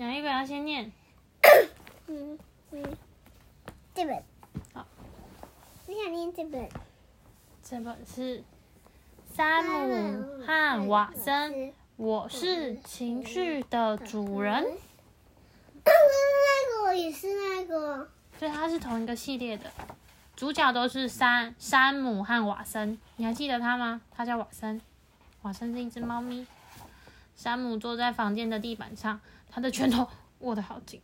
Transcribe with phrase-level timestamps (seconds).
[0.00, 0.90] 哪一本要先念？
[2.06, 2.38] 嗯
[2.70, 2.82] 嗯，
[3.94, 4.16] 这本。
[4.72, 4.86] 好，
[5.86, 6.66] 我想念这本。
[7.62, 8.38] 这本是
[9.36, 11.52] 《山姆和瓦森》，
[11.96, 14.64] 我是情绪的主人。
[15.84, 18.08] 那个也是那个。
[18.38, 19.70] 所以它是同一个系列的，
[20.34, 22.98] 主角都是山山姆和瓦森。
[23.16, 24.00] 你还记得他吗？
[24.10, 24.80] 他叫瓦森，
[25.42, 26.46] 瓦森是一只猫咪。
[27.36, 29.18] 山姆坐在房间的地板上，
[29.50, 30.06] 他的拳头
[30.38, 31.00] 握得好紧，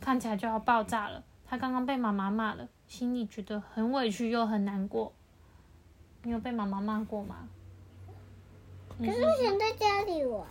[0.00, 1.22] 看起来就要爆炸了。
[1.44, 5.12] 他刚刚被妈妈骂了，心里觉得很委屈又很难过。
[6.22, 7.48] 你有被妈妈骂过吗？
[8.98, 10.46] 可是我想在家里玩。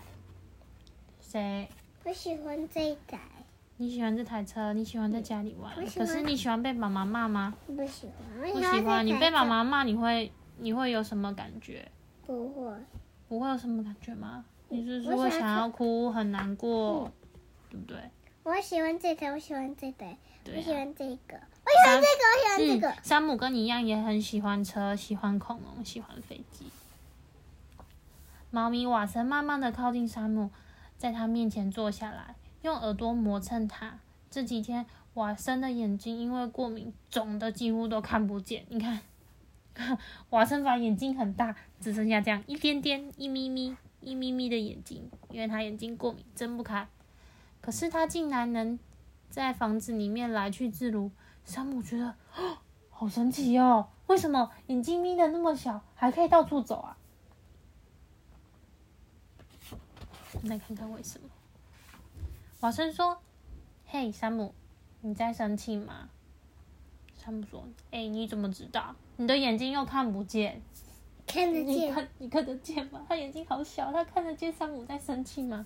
[1.21, 1.69] 谁？
[2.03, 3.19] 我喜欢这台。
[3.77, 4.73] 你喜欢这台车？
[4.73, 5.73] 你喜欢在家里玩？
[5.75, 7.55] 可是你喜欢被妈妈骂吗？
[7.65, 8.51] 不喜欢。
[8.51, 9.05] 不喜欢。
[9.05, 11.89] 你被妈妈骂，你会你会有什么感觉？
[12.25, 12.75] 不会。
[13.27, 14.43] 不会有什么感觉吗？
[14.69, 17.11] 你是说会想要哭，很难过，
[17.69, 17.97] 对不对？
[18.43, 23.03] 我喜欢这台，我喜欢这台，我喜欢这个，我喜欢这个，我喜欢这个。
[23.03, 26.65] 山姆跟你一样，也很喜欢车，喜欢恐龙，喜欢飞机。
[28.49, 30.49] 猫咪瓦森慢慢的靠近山姆，
[30.97, 32.35] 在他面前坐下来。
[32.63, 33.99] 用耳朵磨蹭他。
[34.31, 38.65] 这几天，瓦森的眼睛因为过敏肿的几乎都看不见。
[38.69, 38.99] 你看，
[40.31, 46.87] 瓦森把眼睛很大，只剩下这样一点点、一咪咪、一咪咪的眼睛，因为他眼睛过敏睁不开。
[47.61, 48.79] 可是他竟然能
[49.29, 51.11] 在房子里面来去自如。
[51.45, 52.15] 山姆觉得
[52.89, 53.89] 好神奇哦！
[54.07, 56.97] 为什么眼睛眯的那么小，还可以到处走啊？
[60.43, 61.27] 来看看为什么。
[62.59, 63.19] 瓦森说
[63.87, 64.53] ：“嘿，山姆，
[65.01, 66.09] 你在生气吗？”
[67.17, 68.95] 山姆说：“哎，你怎么知道？
[69.17, 70.61] 你的眼睛又看不见，
[71.25, 71.67] 看得见？
[71.67, 73.05] 你看，你看得见吗？
[73.07, 75.65] 他眼睛好小，他看得见山姆在生气吗？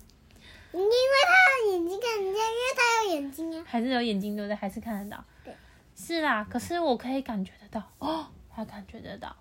[0.74, 0.88] 因为
[1.26, 3.64] 他的眼睛看得见，因为他有眼睛啊。
[3.66, 4.54] 还是有眼睛对不对？
[4.56, 5.24] 还是看得到？
[5.44, 5.54] 对，
[5.94, 6.44] 是啦。
[6.44, 9.36] 可是我可以感觉得到哦，他感觉得到，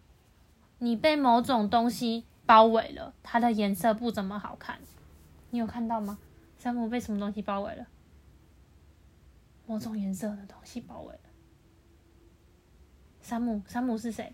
[0.78, 4.80] 你被某种东西包围了，它的颜色不怎么好看，
[5.50, 6.19] 你有看到吗？”
[6.59, 7.88] 山姆被什么东西包围了？
[9.66, 11.19] 某种颜色的东西包围了。
[13.22, 14.34] 山姆，山姆是谁？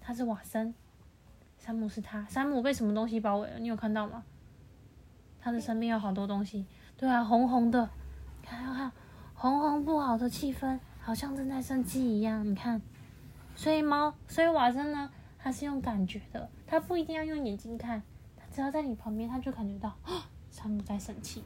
[0.00, 0.74] 他是瓦森。
[1.58, 2.24] 山姆是他。
[2.30, 3.58] 山姆被什么东西包围了？
[3.58, 4.24] 你有看到吗？
[5.42, 6.64] 他的身边有好多东西。
[6.96, 7.90] 对啊，红红的。
[8.42, 8.92] 看，看，
[9.34, 12.48] 红红不好的气氛，好像正在生气一样。
[12.48, 12.80] 你看，
[13.56, 15.10] 所以猫，所以瓦森呢？
[15.38, 18.02] 他是用感觉的，他不一定要用眼睛看，
[18.36, 19.92] 他只要在你旁边，他就感觉到。
[20.50, 21.42] 山姆在生气。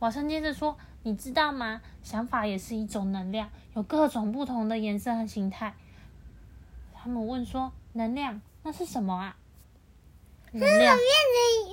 [0.00, 1.80] 瓦森接着说：“你知道吗？
[2.02, 5.74] 想法也是一种能量，有各种不同的颜色和形态。”
[6.92, 9.36] 他们问说：“能量那是什么啊？”
[10.52, 11.02] 能量变成，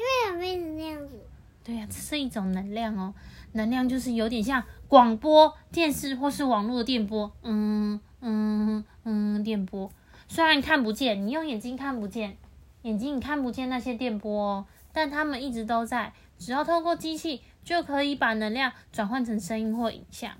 [0.02, 1.20] 为什么变成那样子？
[1.64, 3.14] 对呀，这是一种能量哦。
[3.54, 9.90] 能量就是有点像广播电视或是网络电波，嗯嗯嗯，电波。
[10.28, 12.38] 虽然看不见，你用眼睛看不见。
[12.82, 16.14] 眼睛你看不见那些电波哦，但它们一直都在。
[16.38, 20.34] 只要透过机器，就可以把能量转换成声音或影像。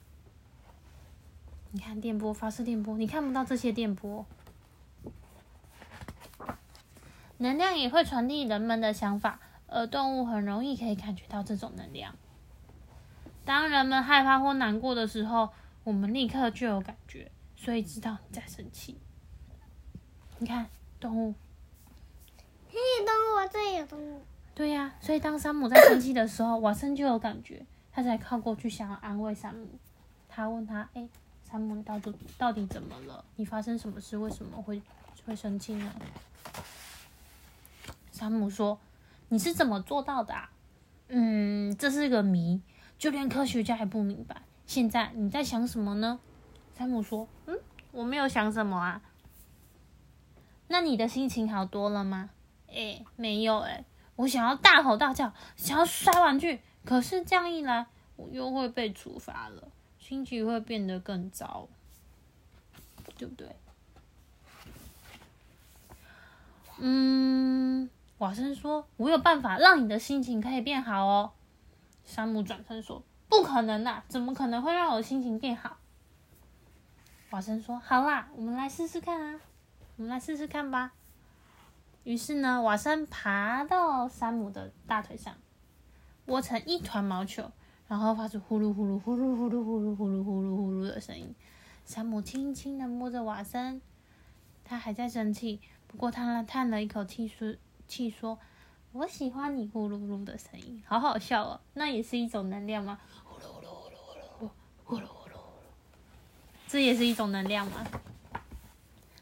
[1.72, 4.26] 你看电波发射电波，你看不到这些电波。
[7.38, 12.16] 能量也会传递人们的想法，而动物很容易可以感觉到这种能量。
[13.44, 15.50] 当人们害怕或难过的时候，
[15.84, 18.98] 我们立刻就有感觉，所以知道你在生气。
[20.40, 20.68] 你看
[21.00, 21.34] 动物。
[22.72, 24.22] 这里动物，这里有动物。
[24.54, 29.68] 对呀，所以当山姆在生气的时候，瓦森就有感觉，他才靠过去想要安慰山姆。
[30.28, 31.08] 他问他：“哎，
[31.50, 33.24] 山姆，到底到底怎么了？
[33.36, 34.18] 你发生什么事？
[34.18, 34.82] 为什么会
[35.26, 35.92] 会生气呢？”
[38.16, 38.80] 山姆说
[39.28, 40.50] ：“你是怎么做到的啊？
[41.10, 42.62] 嗯，这是个谜，
[42.98, 44.42] 就连科学家也不明白。
[44.66, 46.18] 现在你在想什么呢？”
[46.78, 47.60] 山姆说：“嗯，
[47.92, 49.02] 我没有想什么啊。
[50.70, 52.30] 那你的心情好多了吗？”
[52.72, 53.84] 哎，没有哎，
[54.16, 57.86] 我想要大吼大叫，想要摔玩具，可是这样一来，
[58.16, 59.68] 我又会被处罚了，
[60.00, 61.68] 心情会变得更糟，
[63.18, 63.54] 对不对？
[66.78, 67.25] 嗯，
[68.20, 71.32] 瓦森说：“我有办法让你的心情可以变好哦。”
[72.06, 75.78] 山姆转身说：“不可能呐，怎么可能会让我的心情变好？”
[77.32, 79.42] 瓦森说：“好啦，我们来试试看啊，
[79.98, 80.94] 我们来试试看吧。”
[82.06, 85.36] 于是呢，瓦森爬到山姆的大腿上，
[86.28, 87.52] 窝成一团毛球，
[87.88, 91.36] 然后发出呼噜呼噜呼噜呼噜呼噜呼噜呼噜呼噜的声音。
[91.84, 93.82] 山姆轻轻的摸着瓦森，
[94.64, 97.56] 他还在生气，不过他叹了一口气说
[97.88, 98.38] ：“气说，
[98.92, 101.60] 我喜欢你呼噜噜的声音，好好笑哦。
[101.74, 103.00] 那也是一种能量吗？
[103.24, 104.50] 呼噜呼噜呼噜呼噜呼噜
[104.84, 105.40] 呼噜呼噜，
[106.68, 107.86] 这也是一种能量吗？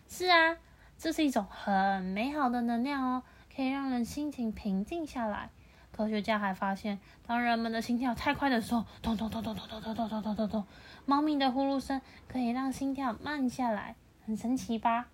[0.08, 0.58] 是啊，
[0.98, 3.24] 这是一种很美好的能量哦，
[3.56, 5.50] 可以让人心情平静下来。
[5.92, 10.66] 科学家还发现，当人们的心跳太快的时候，咚咚咚咚咚咚咚咚咚咚咚，
[11.06, 13.96] 猫咪的呼噜声可以让心跳慢下来，
[14.26, 15.08] 很神奇吧？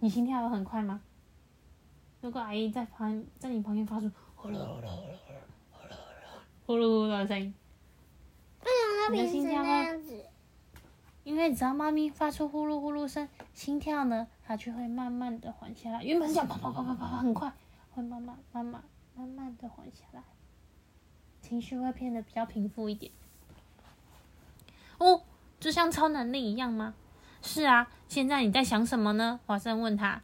[0.00, 1.00] 你心跳有很快吗？
[2.26, 4.90] 如果阿姨在旁，在你旁边发出呼噜呼噜呼噜
[5.70, 5.94] 呼噜
[6.66, 7.54] 呼噜呼噜呼噜的声音，
[8.64, 10.24] 为什么它变成那样子？
[11.22, 16.02] 因为只要猫咪发出呼噜呼噜声，心跳呢，它就会慢慢的缓下来。
[16.02, 17.52] 原本想啪啪啪啪啪很快，
[17.92, 18.82] 会慢慢慢慢
[19.14, 20.24] 慢慢的缓下来，
[21.40, 23.12] 情绪会变得比较平复一点。
[24.98, 25.22] 哦，
[25.60, 26.92] 就像超能力一样吗？
[27.40, 29.38] 是啊，现在你在想什么呢？
[29.46, 30.22] 华生问他。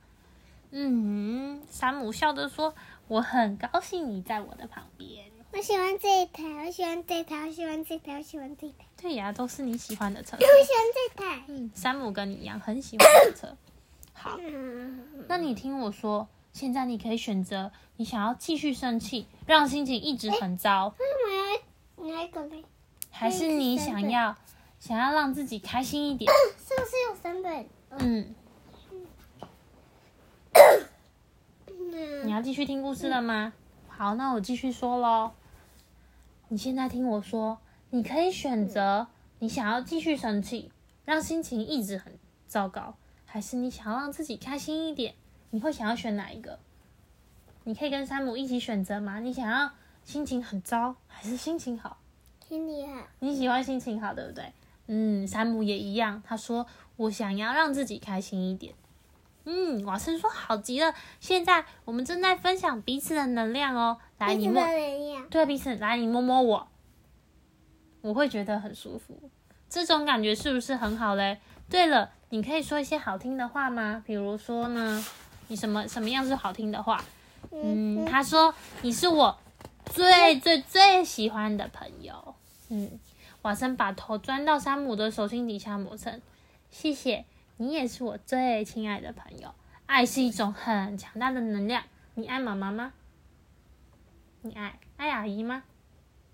[0.75, 2.75] 嗯，山姆笑着说
[3.07, 5.27] ：“我很高兴你在我的旁边。
[5.53, 8.87] 我喜欢这一台，我喜欢这一台，我喜欢这一台，我喜欢这一台。
[9.01, 10.35] 对呀，都是你喜欢的车。
[10.35, 11.45] 我喜欢这台。
[11.49, 13.55] 嗯，山姆跟你一样很喜欢这车。
[14.15, 14.39] 好，
[15.29, 20.95] 那你听我说，现在你可以选择，你想要继续生气，让心情一直很糟。
[20.99, 22.65] 为什么要哪一个嘞？
[23.11, 24.35] 还是你想要
[24.81, 26.33] 想要让自己开心一点？
[26.57, 27.67] 是不是有三本？
[27.99, 28.35] 嗯。
[32.25, 33.53] 你要继续听故事了吗？
[33.87, 35.33] 好，那我继续说喽。
[36.49, 37.59] 你现在听我说，
[37.91, 39.09] 你可以选择
[39.41, 40.73] 你想要继续生气，
[41.05, 42.95] 让心情一直很糟糕，
[43.27, 45.15] 还是你想要让自己开心一点？
[45.51, 46.59] 你会想要选哪一个？
[47.65, 49.21] 你可以跟山姆一起选择吗？
[49.21, 49.71] 你想要
[50.03, 51.99] 心情很糟，还是心情好？
[52.49, 53.07] 心情好。
[53.19, 54.51] 你喜欢心情好，对不对？
[54.87, 56.67] 嗯，山姆也一样，他说
[56.97, 58.73] 我想要让自己开心一点。
[59.45, 60.95] 嗯，瓦森说好极了。
[61.21, 63.99] 现在我们正在分享彼此的能量哦。
[64.19, 64.65] 来，你摸，
[65.31, 66.69] 对彼此，来你摸摸我，
[68.03, 69.31] 我会觉得很舒服。
[69.69, 71.41] 这种感觉是不是很好嘞？
[71.69, 74.03] 对了，你可以说一些好听的话吗？
[74.07, 75.05] 比如说呢，
[75.49, 77.03] 你什么什么样是好听的话？
[77.51, 79.37] 嗯，他说你是我
[79.87, 82.35] 最最最喜欢的朋友。
[82.69, 82.91] 嗯，
[83.43, 86.21] 瓦森把头钻到山姆的手心底下磨蹭，
[86.71, 87.25] 谢谢。
[87.63, 89.55] 你也是我最亲爱的朋友。
[89.87, 91.85] 爱是一种很强大的能量。
[92.15, 92.93] 你爱妈妈吗？
[94.41, 95.63] 你爱爱阿姨吗？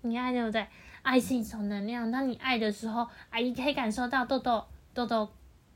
[0.01, 0.65] 你爱对不对？
[1.03, 2.09] 爱是一种能量。
[2.09, 4.65] 当你爱的时候，阿姨可以感受到豆豆
[4.95, 5.29] 豆豆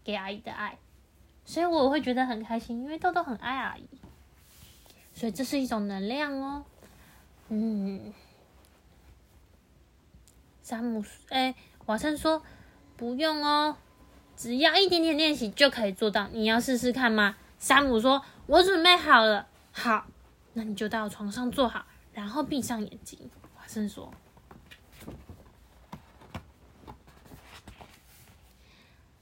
[0.04, 0.80] 给阿姨的爱，
[1.46, 3.88] 所以我会觉得很开心，因为豆豆很爱阿姨。
[5.14, 6.66] 所以这是一种能量哦。
[7.50, 8.12] 嗯，
[10.64, 11.54] 山姆哎，
[11.86, 12.42] 瓦森说
[12.98, 13.78] 不用哦。
[14.36, 17.36] 只要一点点练习就可以做到，你要试试看吗？
[17.60, 20.06] 山姆说：“我准备好了。”好，
[20.54, 23.18] 那你就到床上坐好，然后闭上眼睛。
[23.56, 24.14] 华生说：“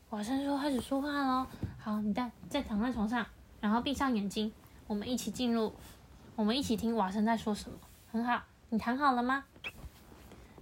[0.09, 1.45] 华生说开始说话喽。
[1.77, 3.25] 好，你再再躺在床上，
[3.59, 4.51] 然后闭上眼睛，
[4.87, 5.75] 我们一起进入，
[6.35, 7.77] 我们一起听瓦生在说什么。
[8.11, 9.43] 很好，你躺好了吗？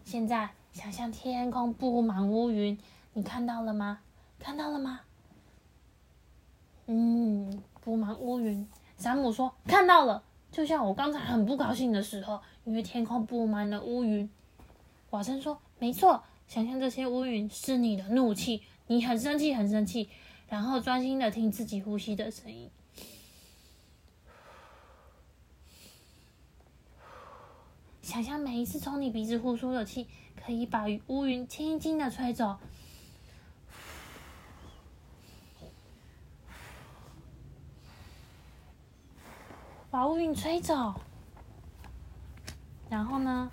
[0.04, 2.78] 现在想象天空布满乌云，
[3.14, 4.00] 你看到了吗？”
[4.40, 5.02] 看到了吗？
[6.88, 8.68] 嗯，布满乌云。
[8.98, 14.30] 山姆说：“看到了，就像我刚才很不高兴的时候，因为天空布满了乌云。”
[15.12, 20.10] 瓦森说：“没错，想象这些乌云是你的怒气，你很生气，很生气，
[20.48, 22.70] 然后专心的听自己呼吸的声音。
[28.02, 32.58] 想象每一次从你鼻子呼出的气，可以把乌云轻轻的吹走。”
[40.00, 40.96] 把乌云吹走，
[42.90, 43.52] 然后呢？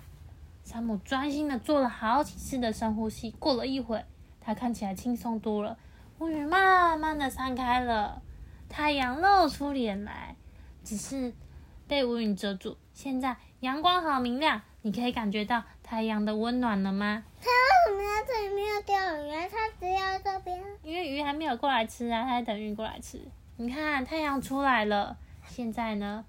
[0.63, 3.31] 山姆专心的做了好几次的深呼吸。
[3.31, 4.05] 过了一会，
[4.39, 5.77] 他看起来轻松多了。
[6.19, 8.21] 乌云慢慢的散开了，
[8.69, 10.37] 太阳露出脸来，
[10.85, 11.33] 只是
[11.85, 12.77] 被乌云遮住。
[12.93, 17.25] 现在阳光好明亮，你可以感觉到太阳的温暖了吗？
[17.41, 17.47] 他
[17.91, 19.49] 为什么在这里没有钓鱼？
[19.49, 20.63] 他只要这边。
[20.81, 23.19] 因为鱼还没有过来吃啊，他在等鱼过来吃。
[23.57, 25.17] 你看，太阳出来了。
[25.45, 26.23] 现在呢，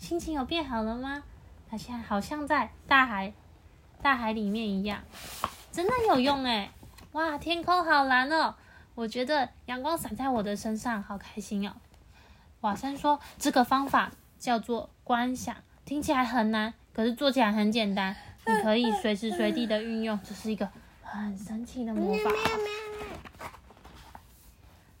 [0.00, 1.22] 心情有变好了吗？
[1.70, 3.32] 他现在好像在大海，
[4.00, 5.02] 大海里面一样，
[5.70, 6.70] 真的有用哎！
[7.12, 8.54] 哇，天空好蓝哦！
[8.94, 11.74] 我觉得阳光洒在我的身上，好开心哦。
[12.62, 15.54] 瓦森说，这个方法叫做观想，
[15.84, 18.16] 听起来很难，可是做起来很简单，
[18.46, 20.68] 你可以随时随地的运用，这是一个
[21.02, 22.30] 很神奇的魔法。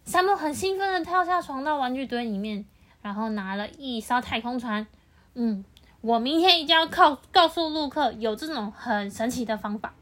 [0.04, 2.66] 山姆很兴奋的跳下床，到玩具堆里面。
[3.02, 4.86] 然后拿了一艘太空船，
[5.34, 5.64] 嗯，
[6.00, 9.94] 我明天一定要告告诉陆克有这种很神奇的方法，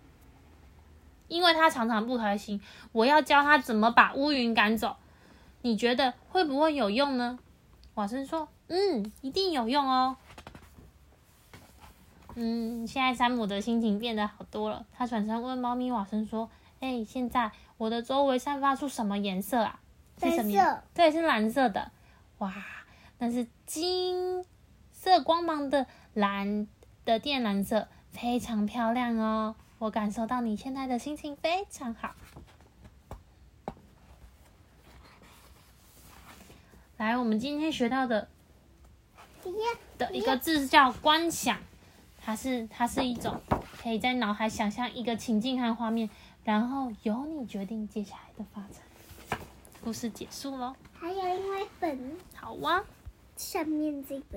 [1.29, 2.61] 因为他常常不开心，
[2.93, 4.97] 我要教他怎么把乌云赶走。
[5.63, 7.39] 你觉得会不会有用呢？
[7.95, 10.17] 瓦森说：“嗯，一定有用哦。”
[12.37, 14.87] 嗯，现在山姆的心情变得好多了。
[14.97, 19.81] 他转身问猫咪瓦森说：“哎，现在我的周围散发出什么颜色啊？
[20.21, 21.91] 蓝色，对，是蓝色的。
[22.39, 22.55] 哇，
[23.19, 24.45] 那是金
[24.93, 26.67] 色光芒的蓝
[27.05, 29.57] 的靛蓝色，非常漂亮哦。
[29.79, 32.15] 我感受到你现在的心情非常好。
[36.97, 38.29] 来，我们今天学到的
[39.97, 41.59] 的一个字叫观想。
[42.21, 43.41] 它是它是一种
[43.81, 46.11] 可以在脑海想象一个情境和画面，
[46.45, 49.41] 然后由你决定接下来的发展。
[49.83, 50.75] 故事结束喽。
[50.93, 52.17] 还有一本。
[52.35, 52.85] 好啊。
[53.39, 54.37] 下面这个。